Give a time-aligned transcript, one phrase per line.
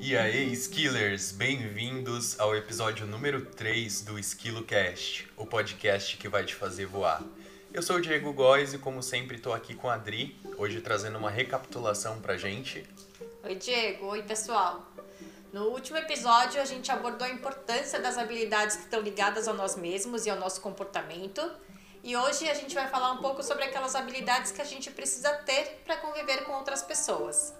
[0.00, 6.56] E aí, Skillers, bem-vindos ao episódio número 3 do EsquiloCast, o podcast que vai te
[6.56, 7.22] fazer voar.
[7.72, 11.16] Eu sou o Diego Góes e, como sempre, estou aqui com a Adri, hoje trazendo
[11.16, 12.84] uma recapitulação pra gente.
[13.44, 14.06] Oi, Diego.
[14.06, 14.84] Oi, pessoal.
[15.52, 19.76] No último episódio, a gente abordou a importância das habilidades que estão ligadas a nós
[19.76, 21.40] mesmos e ao nosso comportamento.
[22.04, 25.32] E hoje a gente vai falar um pouco sobre aquelas habilidades que a gente precisa
[25.34, 27.54] ter para conviver com outras pessoas.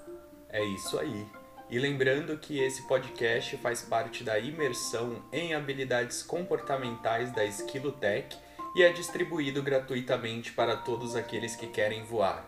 [0.48, 1.26] É isso aí.
[1.70, 8.36] E lembrando que esse podcast faz parte da imersão em habilidades comportamentais da Esquilotech
[8.74, 12.44] e é distribuído gratuitamente para todos aqueles que querem voar.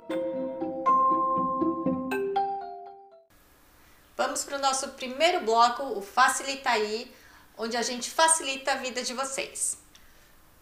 [4.16, 7.14] Vamos para o nosso primeiro bloco, o Facilita aí,
[7.56, 9.83] onde a gente facilita a vida de vocês.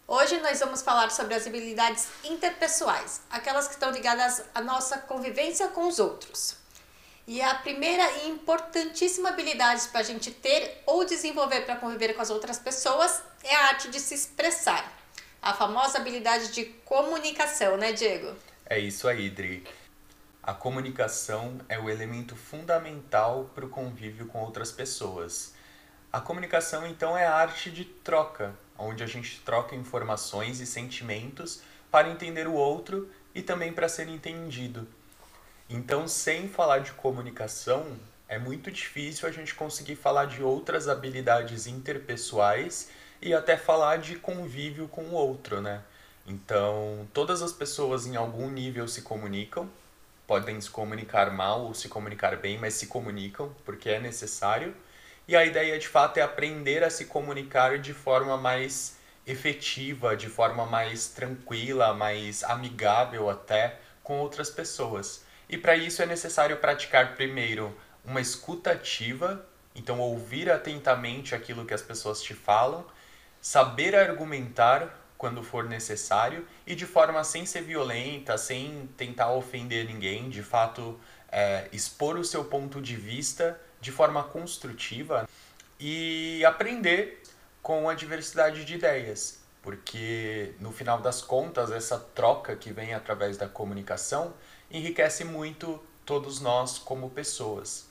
[0.05, 5.69] Hoje nós vamos falar sobre as habilidades interpessoais, aquelas que estão ligadas à nossa convivência
[5.69, 6.57] com os outros.
[7.25, 12.21] E a primeira e importantíssima habilidade para a gente ter ou desenvolver para conviver com
[12.21, 14.91] as outras pessoas é a arte de se expressar.
[15.41, 18.35] A famosa habilidade de comunicação, né, Diego?
[18.65, 19.65] É isso aí, Dri.
[20.41, 25.53] A comunicação é o elemento fundamental para o convívio com outras pessoas.
[26.11, 31.61] A comunicação, então, é a arte de troca, onde a gente troca informações e sentimentos
[31.91, 34.87] para entender o outro e também para ser entendido.
[35.69, 41.67] Então, sem falar de comunicação, é muito difícil a gente conseguir falar de outras habilidades
[41.67, 42.89] interpessoais
[43.21, 45.81] e até falar de convívio com o outro, né?
[46.25, 49.69] Então, todas as pessoas em algum nível se comunicam,
[50.25, 54.75] podem se comunicar mal ou se comunicar bem, mas se comunicam porque é necessário.
[55.27, 60.27] E a ideia de fato é aprender a se comunicar de forma mais efetiva, de
[60.27, 65.23] forma mais tranquila, mais amigável até com outras pessoas.
[65.47, 71.73] E para isso é necessário praticar primeiro uma escuta ativa, então ouvir atentamente aquilo que
[71.73, 72.85] as pessoas te falam,
[73.41, 80.29] saber argumentar quando for necessário e de forma sem ser violenta, sem tentar ofender ninguém,
[80.29, 80.99] de fato
[81.31, 85.27] é, expor o seu ponto de vista de forma construtiva
[85.77, 87.21] e aprender
[87.61, 93.37] com a diversidade de ideias, porque no final das contas essa troca que vem através
[93.37, 94.33] da comunicação
[94.71, 97.85] enriquece muito todos nós como pessoas.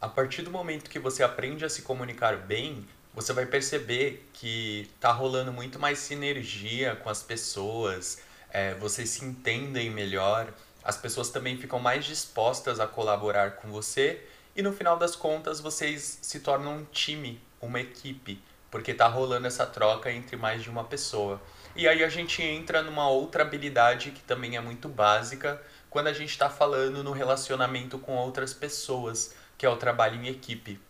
[0.00, 4.90] A partir do momento que você aprende a se comunicar bem, você vai perceber que
[4.98, 8.18] tá rolando muito mais sinergia com as pessoas,
[8.50, 14.26] é, vocês se entendem melhor, as pessoas também ficam mais dispostas a colaborar com você
[14.54, 19.46] e no final das contas vocês se tornam um time, uma equipe, porque tá rolando
[19.46, 21.40] essa troca entre mais de uma pessoa.
[21.76, 25.60] E aí a gente entra numa outra habilidade que também é muito básica
[25.90, 30.28] quando a gente está falando no relacionamento com outras pessoas, que é o trabalho em
[30.28, 30.80] equipe.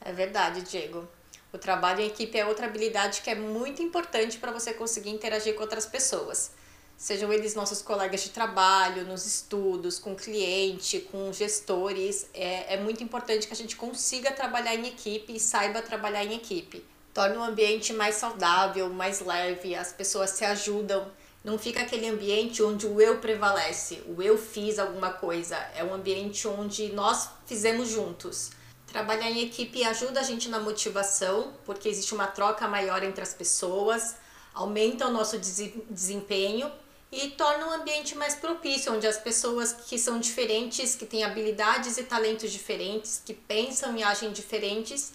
[0.00, 1.08] É verdade, Diego.
[1.52, 5.54] O trabalho em equipe é outra habilidade que é muito importante para você conseguir interagir
[5.54, 6.52] com outras pessoas.
[6.98, 12.26] Sejam eles nossos colegas de trabalho, nos estudos, com cliente, com gestores.
[12.34, 16.34] É, é muito importante que a gente consiga trabalhar em equipe e saiba trabalhar em
[16.34, 16.84] equipe.
[17.14, 21.06] Torna o ambiente mais saudável, mais leve, as pessoas se ajudam.
[21.44, 25.56] Não fica aquele ambiente onde o eu prevalece, o eu fiz alguma coisa.
[25.76, 28.50] É um ambiente onde nós fizemos juntos.
[28.88, 33.32] Trabalhar em equipe ajuda a gente na motivação, porque existe uma troca maior entre as
[33.32, 34.16] pessoas,
[34.52, 36.68] aumenta o nosso desempenho
[37.10, 41.96] e torna um ambiente mais propício, onde as pessoas que são diferentes, que têm habilidades
[41.96, 45.12] e talentos diferentes, que pensam e agem diferentes,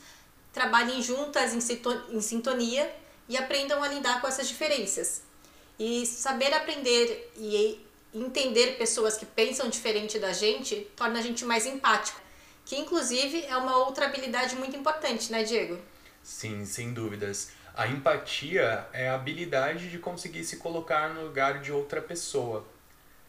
[0.52, 2.94] trabalhem juntas em sintonia
[3.30, 5.22] e aprendam a lidar com essas diferenças.
[5.78, 7.80] E saber aprender e
[8.14, 12.24] entender pessoas que pensam diferente da gente torna a gente mais empático
[12.66, 15.78] que inclusive é uma outra habilidade muito importante, né, Diego?
[16.22, 17.50] Sim, sem dúvidas.
[17.76, 22.66] A empatia é a habilidade de conseguir se colocar no lugar de outra pessoa.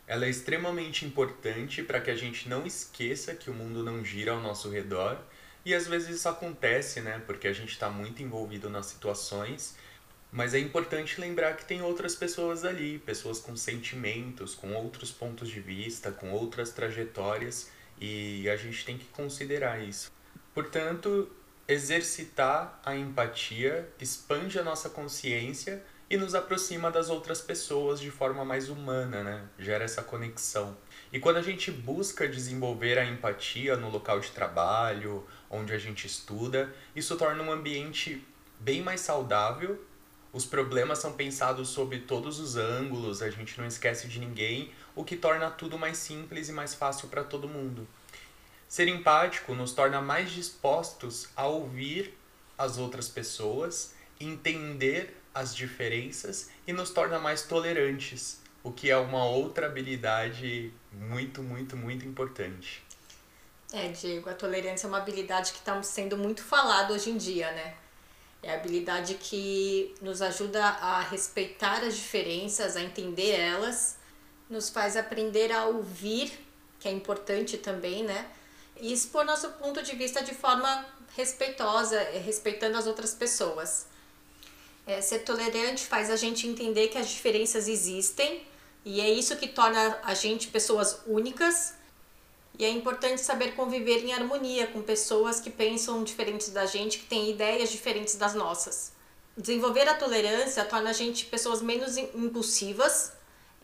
[0.07, 4.33] Ela é extremamente importante para que a gente não esqueça que o mundo não gira
[4.33, 5.19] ao nosso redor.
[5.65, 7.23] E às vezes isso acontece, né?
[7.27, 9.77] Porque a gente está muito envolvido nas situações.
[10.31, 15.49] Mas é importante lembrar que tem outras pessoas ali, pessoas com sentimentos, com outros pontos
[15.49, 17.71] de vista, com outras trajetórias
[18.01, 20.13] e a gente tem que considerar isso.
[20.53, 21.31] Portanto,
[21.67, 28.45] exercitar a empatia expande a nossa consciência e nos aproxima das outras pessoas de forma
[28.45, 29.43] mais humana, né?
[29.59, 30.77] Gera essa conexão.
[31.11, 36.07] E quando a gente busca desenvolver a empatia no local de trabalho, onde a gente
[36.07, 38.23] estuda, isso torna um ambiente
[38.61, 39.83] bem mais saudável,
[40.33, 45.05] os problemas são pensados sob todos os ângulos, a gente não esquece de ninguém, o
[45.05, 47.87] que torna tudo mais simples e mais fácil para todo mundo.
[48.75, 52.13] Ser empático nos torna mais dispostos a ouvir
[52.59, 59.27] as outras pessoas, entender as diferenças e nos torna mais tolerantes, o que é uma
[59.27, 62.83] outra habilidade muito, muito, muito importante.
[63.73, 67.53] É, Diego, a tolerância é uma habilidade que está sendo muito falada hoje em dia,
[67.53, 67.77] né?
[68.43, 73.99] É a habilidade que nos ajuda a respeitar as diferenças, a entender elas,
[74.51, 76.33] nos faz aprender a ouvir,
[76.81, 78.29] que é importante também, né?
[78.81, 80.85] E expor nosso ponto de vista de forma
[81.17, 83.87] respeitosa, respeitando as outras pessoas.
[84.87, 88.47] É, ser tolerante faz a gente entender que as diferenças existem
[88.85, 91.75] e é isso que torna a gente pessoas únicas.
[92.59, 97.07] E é importante saber conviver em harmonia com pessoas que pensam diferentes da gente, que
[97.07, 98.93] têm ideias diferentes das nossas.
[99.37, 103.13] Desenvolver a tolerância torna a gente pessoas menos impulsivas,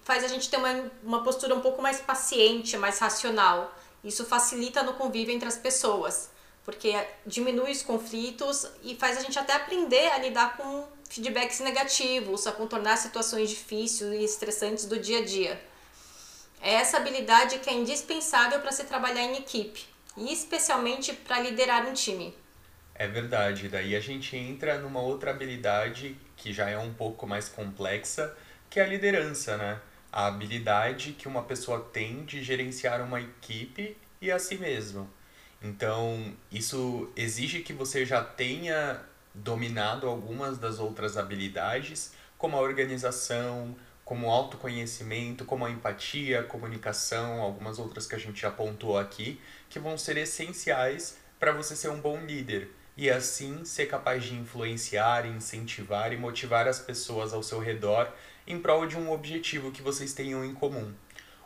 [0.02, 3.72] faz a gente ter uma, uma postura um pouco mais paciente, mais racional.
[4.02, 6.30] Isso facilita no convívio entre as pessoas,
[6.64, 6.94] porque
[7.26, 12.52] diminui os conflitos e faz a gente até aprender a lidar com feedbacks negativos, a
[12.52, 15.60] contornar situações difíceis e estressantes do dia a dia.
[16.62, 19.86] É essa habilidade que é indispensável para se trabalhar em equipe,
[20.16, 22.34] e especialmente para liderar um time.
[22.94, 27.48] É verdade, daí a gente entra numa outra habilidade que já é um pouco mais
[27.48, 28.36] complexa,
[28.68, 29.80] que é a liderança, né?
[30.12, 35.08] A habilidade que uma pessoa tem de gerenciar uma equipe e a si mesmo.
[35.62, 39.00] Então, isso exige que você já tenha
[39.34, 46.44] dominado algumas das outras habilidades, como a organização, como o autoconhecimento, como a empatia, a
[46.44, 48.52] comunicação, algumas outras que a gente já
[48.98, 54.24] aqui, que vão ser essenciais para você ser um bom líder e assim ser capaz
[54.24, 58.12] de influenciar, incentivar e motivar as pessoas ao seu redor
[58.50, 60.92] em prol de um objetivo que vocês tenham em comum.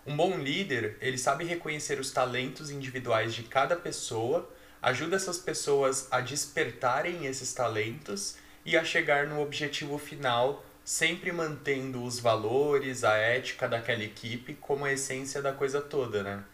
[0.06, 4.50] Um bom líder, ele sabe reconhecer os talentos individuais de cada pessoa
[4.84, 8.36] ajuda essas pessoas a despertarem esses talentos
[8.66, 14.84] e a chegar no objetivo final, sempre mantendo os valores, a ética daquela equipe como
[14.84, 16.44] a essência da coisa toda, né?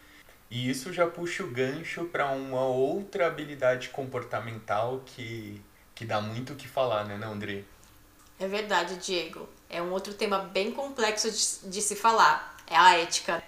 [0.48, 5.60] E isso já puxa o gancho para uma outra habilidade comportamental que,
[5.92, 7.64] que dá muito o que falar, né, André?
[8.40, 9.46] É verdade, Diego.
[9.68, 12.56] É um outro tema bem complexo de, de se falar.
[12.66, 13.42] É a ética.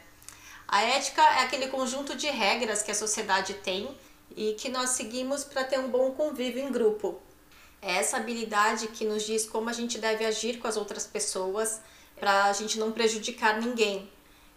[0.69, 3.97] A ética é aquele conjunto de regras que a sociedade tem
[4.37, 7.19] e que nós seguimos para ter um bom convívio em grupo.
[7.81, 11.81] É essa habilidade que nos diz como a gente deve agir com as outras pessoas
[12.21, 14.11] para a gente não prejudicar ninguém.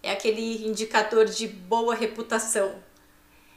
[0.04, 2.76] É aquele indicador de boa reputação.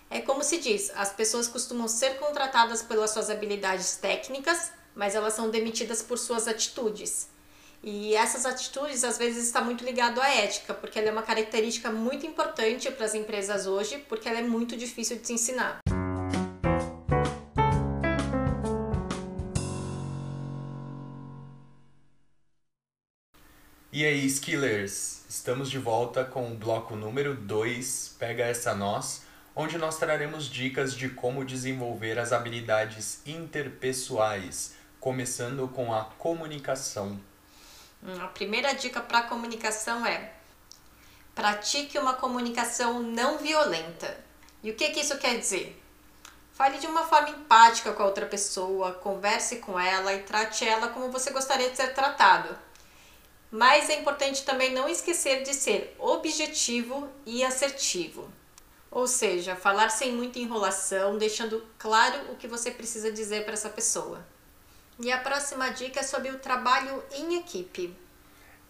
[0.08, 5.32] É como se diz, as pessoas costumam ser contratadas pelas suas habilidades técnicas, mas elas
[5.32, 7.28] são demitidas por suas atitudes.
[7.84, 11.92] E essas atitudes às vezes está muito ligado à ética, porque ela é uma característica
[11.92, 15.78] muito importante para as empresas hoje, porque ela é muito difícil de se ensinar.
[23.92, 29.22] E aí, Skillers, estamos de volta com o bloco número 2, Pega essa nós,
[29.54, 37.18] onde nós traremos dicas de como desenvolver as habilidades interpessoais, começando com a comunicação.
[38.02, 40.32] Hum, a primeira dica para comunicação é:
[41.34, 44.18] pratique uma comunicação não violenta.
[44.62, 45.80] E o que, que isso quer dizer?
[46.52, 50.88] Fale de uma forma empática com a outra pessoa, converse com ela e trate ela
[50.88, 52.56] como você gostaria de ser tratado
[53.50, 58.30] mas é importante também não esquecer de ser objetivo e assertivo.
[58.90, 63.68] Ou seja, falar sem muita enrolação, deixando claro o que você precisa dizer para essa
[63.68, 64.24] pessoa.
[65.00, 67.94] E a próxima dica é sobre o trabalho em equipe.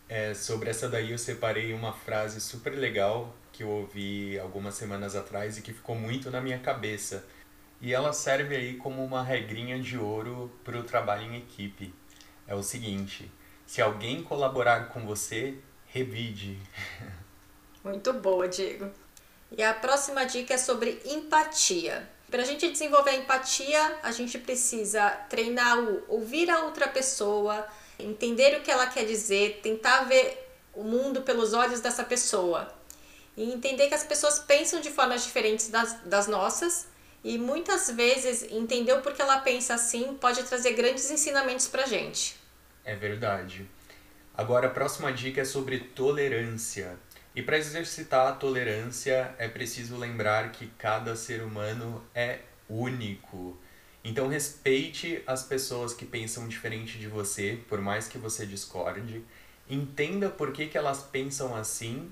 [0.08, 5.16] É, sobre essa daí eu separei uma frase super legal que eu ouvi algumas semanas
[5.16, 7.24] atrás e que ficou muito na minha cabeça.
[7.80, 11.94] E ela serve aí como uma regrinha de ouro para o trabalho em equipe.
[12.46, 13.30] É o seguinte:
[13.66, 16.58] se alguém colaborar com você, revide.
[17.82, 18.90] Muito boa, Diego.
[19.56, 22.08] E a próxima dica é sobre empatia.
[22.30, 27.66] Para a gente desenvolver a empatia, a gente precisa treinar o ouvir a outra pessoa,
[27.98, 32.70] entender o que ela quer dizer, tentar ver o mundo pelos olhos dessa pessoa.
[33.34, 36.88] E entender que as pessoas pensam de formas diferentes das, das nossas
[37.24, 42.36] e muitas vezes entender o porquê ela pensa assim pode trazer grandes ensinamentos para gente.
[42.84, 43.66] É verdade.
[44.36, 46.98] Agora a próxima dica é sobre tolerância.
[47.38, 53.56] E para exercitar a tolerância é preciso lembrar que cada ser humano é único.
[54.02, 59.24] Então respeite as pessoas que pensam diferente de você, por mais que você discorde.
[59.70, 62.10] Entenda por que, que elas pensam assim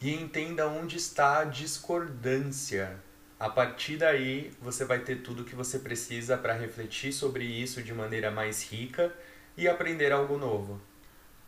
[0.00, 2.98] e entenda onde está a discordância.
[3.38, 7.82] A partir daí, você vai ter tudo o que você precisa para refletir sobre isso
[7.82, 9.14] de maneira mais rica
[9.54, 10.80] e aprender algo novo.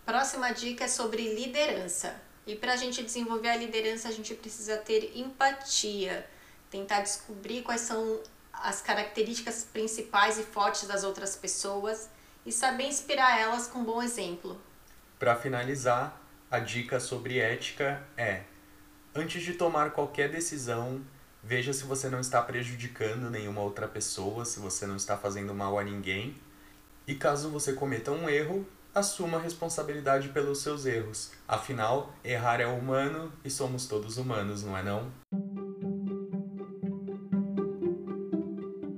[0.05, 2.34] Próxima dica é sobre liderança.
[2.47, 6.27] E para a gente desenvolver a liderança, a gente precisa ter empatia,
[6.71, 8.21] tentar descobrir quais são
[8.53, 12.09] as características principais e fortes das outras pessoas
[12.45, 14.61] e saber inspirar elas com um bom exemplo.
[15.19, 16.21] Para finalizar,
[16.51, 18.43] a dica sobre ética é:
[19.15, 21.03] antes de tomar qualquer decisão,
[21.43, 25.79] veja se você não está prejudicando nenhuma outra pessoa, se você não está fazendo mal
[25.79, 26.37] a ninguém.
[27.07, 31.33] E caso você cometa um erro, assuma a responsabilidade pelos seus erros.
[31.49, 35.13] Afinal, errar é humano e somos todos humanos, não é não?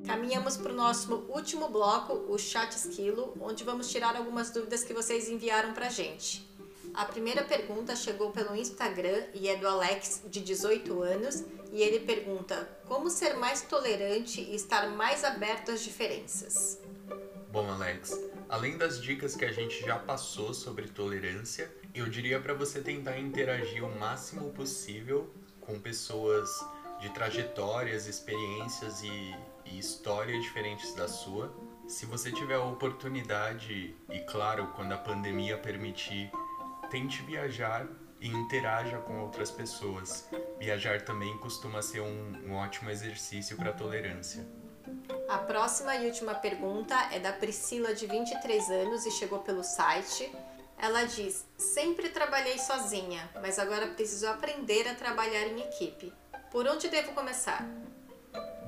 [0.07, 4.93] Caminhamos para o nosso último bloco, o Chat Esquilo, onde vamos tirar algumas dúvidas que
[4.93, 6.47] vocês enviaram para gente.
[6.93, 12.01] A primeira pergunta chegou pelo Instagram e é do Alex, de 18 anos, e ele
[12.01, 16.79] pergunta: Como ser mais tolerante e estar mais aberto às diferenças?
[17.53, 22.55] Bom, Alex, além das dicas que a gente já passou sobre tolerância, eu diria para
[22.55, 26.49] você tentar interagir o máximo possível com pessoas
[27.01, 29.35] de trajetórias, experiências e,
[29.65, 31.53] e histórias diferentes da sua.
[31.87, 36.31] Se você tiver a oportunidade e, claro, quando a pandemia permitir,
[36.91, 37.87] tente viajar
[38.21, 40.29] e interaja com outras pessoas.
[40.59, 44.47] Viajar também costuma ser um, um ótimo exercício para tolerância.
[45.29, 50.33] A próxima e última pergunta é da Priscila, de 23 anos, e chegou pelo site.
[50.79, 56.13] Ela diz: Sempre trabalhei sozinha, mas agora preciso aprender a trabalhar em equipe.
[56.53, 57.67] Por onde devo começar?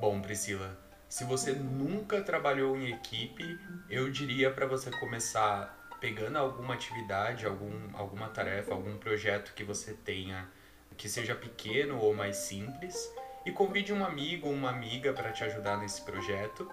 [0.01, 3.57] Bom, Priscila, se você nunca trabalhou em equipe,
[3.89, 9.93] eu diria para você começar pegando alguma atividade, algum, alguma tarefa, algum projeto que você
[9.93, 10.49] tenha
[10.97, 13.09] que seja pequeno ou mais simples
[13.45, 16.69] e convide um amigo ou uma amiga para te ajudar nesse projeto.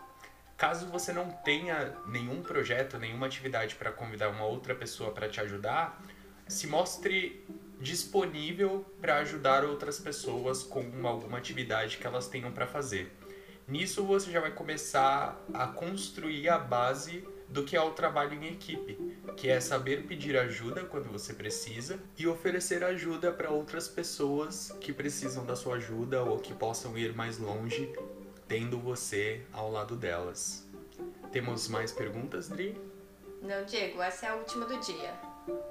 [0.57, 5.41] Caso você não tenha nenhum projeto, nenhuma atividade para convidar uma outra pessoa para te
[5.41, 6.03] ajudar,
[6.49, 7.45] se mostre
[7.81, 13.13] disponível para ajudar outras pessoas com alguma atividade que elas tenham para fazer.
[13.69, 18.47] Nisso você já vai começar a construir a base do que é o trabalho em
[18.49, 18.99] equipe,
[19.37, 24.93] que é saber pedir ajuda quando você precisa e oferecer ajuda para outras pessoas que
[24.93, 27.93] precisam da sua ajuda ou que possam ir mais longe,
[28.49, 30.67] tendo você ao lado delas.
[31.33, 32.81] Temos mais perguntas, Dri?
[33.43, 35.15] Não, Diego, essa é a última do dia.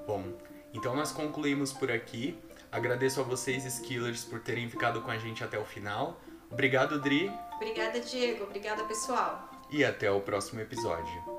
[0.08, 0.34] Bom,
[0.74, 2.38] então nós concluímos por aqui.
[2.72, 6.22] Agradeço a vocês, Skillers, por terem ficado com a gente até o final.
[6.51, 7.32] Obrigado, Dri.
[7.55, 8.44] Obrigada, Diego.
[8.44, 9.50] Obrigada, pessoal.
[9.72, 11.35] E até o próximo episódio.